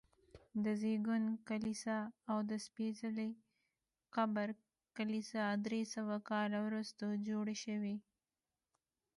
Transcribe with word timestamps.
د 0.63 0.65
زېږون 0.81 1.23
کلیسا 1.49 1.97
او 2.31 2.37
د 2.49 2.51
سپېڅلي 2.65 3.29
قبر 4.15 4.47
کلیسا 4.97 5.45
درې 5.65 5.81
سوه 5.95 6.15
کاله 6.29 6.59
وروسته 6.67 7.03
جوړې 7.27 7.55
شوي. 7.65 7.95